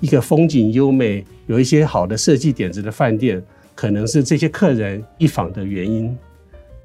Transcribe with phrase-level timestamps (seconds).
[0.00, 3.42] 一个风景优美、有一些好的设计点子的饭店，
[3.74, 6.16] 可能是这些客人一访的原因。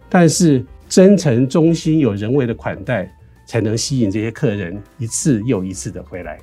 [0.10, 3.10] 但是真诚、忠心、有人为的款待，
[3.48, 6.38] 才能吸引这些客人一次又一次的回来。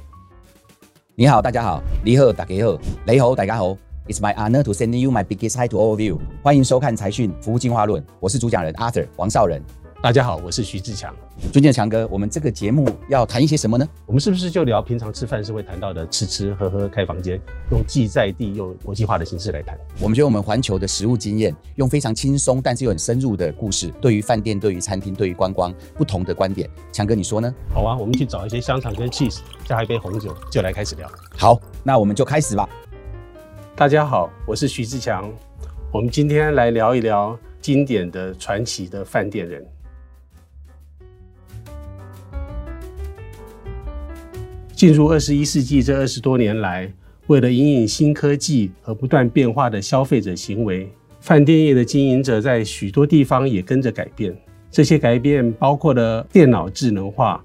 [1.15, 3.77] 你好，大家好，你好，大家好，雷猴，大家好。
[4.09, 6.19] It's my honor to send you my biggest hi to all of you。
[6.43, 9.63] 欢迎收看财讯服务进化论，我是主讲人 Arthur 王少仁。
[10.03, 11.15] 大家好，我是徐志强。
[11.53, 13.89] 尊敬的强哥，我们这个节目要谈一些什么呢？
[14.05, 17.41] 我们是不是就聊平常吃饭时会谈到的吃吃喝喝开房间，
[17.71, 19.79] 用既在地又国际化的形式来谈？
[20.01, 27.55] 我们觉得我们环球的食物经验，用非常轻松但是又很深入的故事，对于饭店、对于餐厅、对于观光不同的观点，强哥你说呢？
[27.73, 31.09] 好啊，我们去找一些香肠跟 cheese，加一杯红酒，就来开始聊。
[31.37, 32.69] 好，那我们就开始吧。
[33.77, 35.33] 大家好，我是徐志强。
[35.93, 39.65] 我们今天来聊一聊经典的传奇的饭店人。
[44.83, 46.93] 进入二十一世纪这二十多年来，
[47.29, 54.37] 为了引领新科技和不断变化的消费者行为，饭店业的经营者在许多地方也跟着改变。
[54.73, 57.45] 这些改变包括了电脑智能化、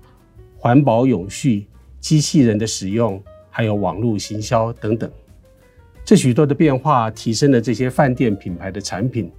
[0.57, 1.67] 环保永续、
[1.99, 5.07] 机器人的使用，还有网络行销等等。
[6.03, 9.31] 这许多的变化提升了这些饭店品牌的产品，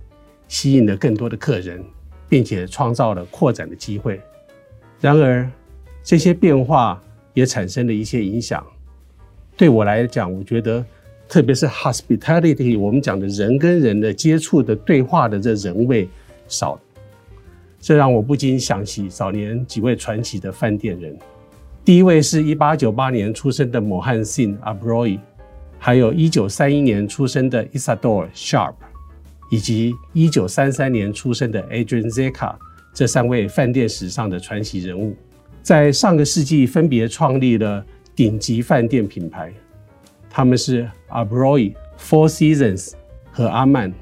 [0.47, 1.85] 吸引了更多的客人，
[2.29, 4.21] 并且创造了扩展的机会。
[5.01, 5.51] 然而，
[6.05, 7.03] 这些变化，
[7.39, 8.67] 也产生了一些影响。
[9.57, 10.85] 对我来讲，我觉得，
[11.29, 16.09] 特别是 hospitality，我们讲的人跟人的接触的对话的这人味
[16.49, 16.81] 少，
[17.81, 21.17] 这让我不禁想起早年几位传奇的饭店人。
[21.85, 25.21] 第一位是一八九八年出生的 Mohsin Abraoui，
[25.79, 28.75] 还有一九三一年出生的 Isadore Sharp，
[29.49, 32.57] 以及一九三三年出生的 Adrian Zeka，
[32.93, 35.15] 这三位饭店史上的传奇人物。
[35.69, 37.85] 在上个世纪，分别创立了
[38.17, 39.53] 顶级饭店品牌，
[40.31, 42.93] 他们是 a b r o y、Four Seasons
[43.31, 43.93] 和阿曼。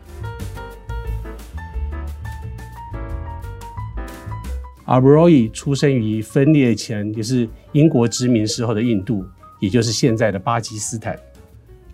[4.85, 9.25] a b r o y 出生于分裂前，也是英国殖民时候的印度，
[9.59, 11.19] 也就是现在的巴基斯坦。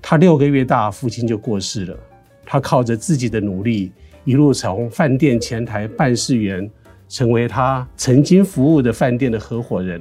[0.02, 1.98] 他六个月大，父亲就过世了。
[2.44, 3.90] 他靠着自己的努力，
[4.26, 6.70] 一路从饭店前台办事员。
[7.12, 10.00] 成为他曾经服务的饭店的合伙人，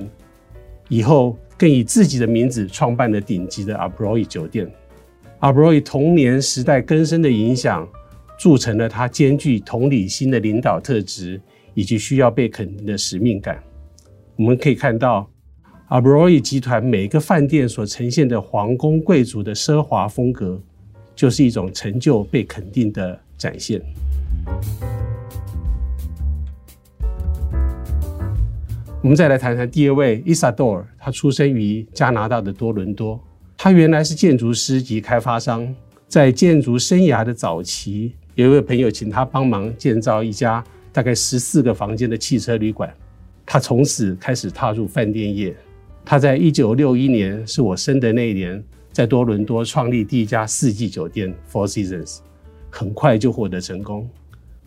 [0.88, 4.72] 以后更以自己的名字创办了顶级的 Abraoui 酒店。
[5.42, 7.86] Abraoui 童年时代根深的影响，
[8.40, 11.42] 铸成了他兼具同理心的领导特质，
[11.74, 13.62] 以及需要被肯定的使命感。
[14.38, 15.30] 我们可以看到
[15.90, 20.62] ，Abraoui 集团每个饭店所呈现的皇宫贵族的奢华风格，
[21.14, 23.82] 就是一种成就被肯定的展现。
[29.04, 33.20] 我们再来谈谈第二位 Isadore，他出生于加拿大的多伦多。
[33.58, 35.68] 他原来是建筑师及开发商，
[36.08, 40.64] 在建筑生涯的早期，有一位朋友请他帮忙建造一家
[40.94, 42.94] 大概十四个房间的汽车旅馆。
[43.44, 45.56] 他从此开始踏入饭店业。
[46.06, 52.20] 他在一九六一年，是我生的那一年，在多伦多创立第一家四季酒店 Four Seasons，
[52.70, 54.08] 很快就获得成功。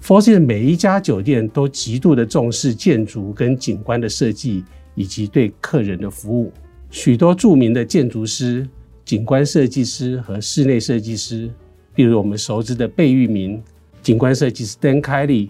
[0.05, 4.63] Four Seasons 每一家酒店都极度的重视建筑跟景观的设计，
[4.95, 6.53] 以及对客人的服务。
[6.91, 8.69] 许多著名的建筑师、
[9.03, 11.51] 景观设计师和室内设计师，
[11.95, 13.63] 例如我们熟知的贝聿铭、
[14.03, 15.49] 景观设计师 Dan Kiley，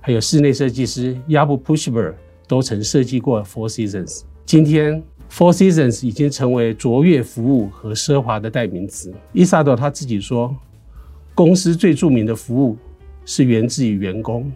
[0.00, 2.14] 还有室内设计师 Yabu p u s h b e r
[2.46, 4.20] 都曾设计过 Four Seasons。
[4.44, 9.12] 今天，Four Seasons 已经成为卓越服务和奢华的代名词。
[9.34, 10.54] Isado 他自己说，
[11.34, 12.76] 公司最著名的服务。
[13.26, 14.50] 是源自于员工。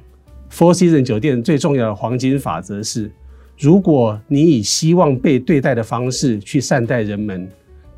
[0.51, 3.11] Four Season 酒店最重要的黄金法则是：
[3.59, 7.47] 如果你以希望被对待的方式去善待人们，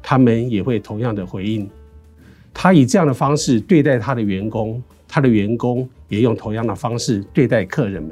[0.03, 1.71] 他们也会同样的回应。
[2.53, 8.11] 他以这样的方式对待他的员工，他的员工也用同样的方式对待客人们。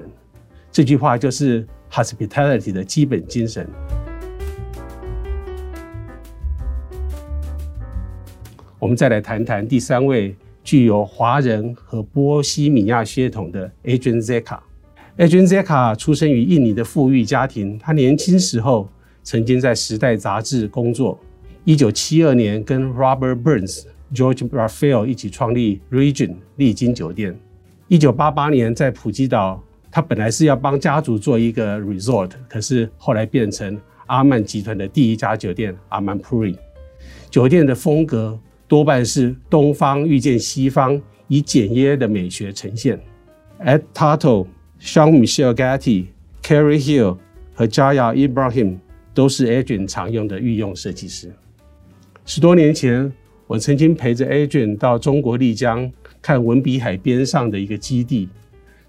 [0.71, 3.69] 这句话就是 Hospitality 的基本精神。
[8.79, 10.37] 我们再来谈谈第三位。
[10.71, 14.57] 具有华人和波西米亚血统的 Adrian Zeka。
[15.19, 18.89] Adrian Zeka 出生于印尼的富裕家庭，他年轻时候
[19.25, 21.19] 曾经在《时代》杂志工作。
[21.65, 23.83] 一九七二年，跟 Robert Burns、
[24.15, 27.37] George Raphael 一起创立 Regent 丽晶酒店。
[27.89, 33.77] 一九八八年，在普吉岛，他本来是要帮家族做一个 resort，可是后来变成
[34.07, 36.55] 阿曼集团的第一家酒店阿曼 Puri。
[37.29, 38.39] 酒店的风格。
[38.71, 42.97] 多半是东方遇见西方，以简约的美学呈现。
[43.65, 44.47] Ed Tuttle、
[44.81, 46.05] Jean-Michel Gatti、
[46.41, 47.19] Carrie Hill
[47.53, 48.77] 和 Jaya Ibrahim
[49.13, 51.33] 都是 Adrian 常用的御用设计师。
[52.25, 53.13] 十多年前，
[53.49, 55.91] 我曾经陪着 Adrian 到中国丽江
[56.23, 58.29] 看文笔海边上的一个基地，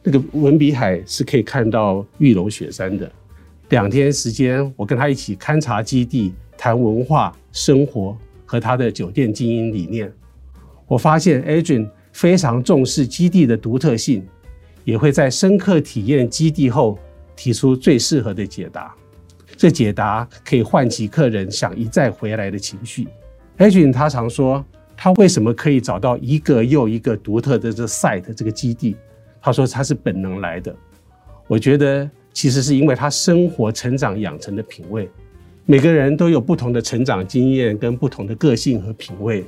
[0.04, 3.12] 那个文笔海是可以看到玉龙雪山的。
[3.70, 8.16] 两天时间，我跟他一起勘察基地，谈文化、生活
[8.52, 10.12] 和他的酒店经营理念。
[10.86, 14.28] 我发现 Adrian 非常重视基地的独特性，
[14.84, 17.00] 也会在深刻体验基地后
[17.34, 18.94] 提出最适合的解答。
[19.56, 23.08] 这解答可以唤起客人想一再回来的情绪。
[23.58, 24.66] Adrian 他常说，
[24.98, 28.98] 他为什么可以找到一个又一个独特的这 site 这个基地？
[29.42, 30.76] 他说他是本能来的。
[31.48, 35.10] 我觉得其实是因为他生活成长养成的品味。
[35.66, 39.44] 每个人都有不同的成长经验跟不同的个性和品味，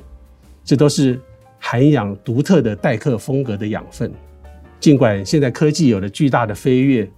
[0.64, 1.20] 这都是
[1.58, 4.10] 涵养独特的待客风格的养分。
[4.80, 7.10] 尽管现在科技有了巨大的飞跃，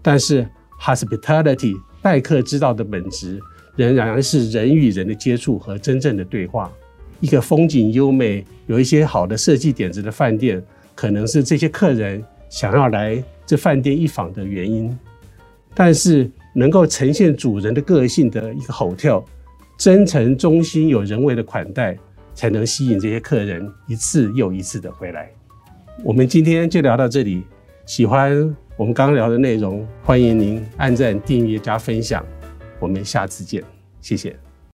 [0.00, 0.46] 但是
[0.80, 3.40] hospitality 待客之道的本质。
[3.76, 6.70] 仍然是人与人的接触和真正的对话。
[7.18, 10.62] 一个风景优美、有一些好的设计点子的饭店，
[10.94, 14.96] 可能是这些客人想要来这饭店一访的原因。
[15.74, 19.24] 但是，能够呈现主人的个性的一个吼跳
[19.76, 21.98] 真诚、忠心、有人为的款待，
[22.32, 25.28] 才能吸引这些客人一次又一次的回来。
[26.04, 27.42] 我们今天就聊到这里。
[27.86, 28.32] 喜欢
[28.76, 32.24] 我们刚刚聊的内容，欢迎您按赞、订阅、加分享。
[32.78, 33.62] 我们下次见，
[34.00, 34.43] 谢谢。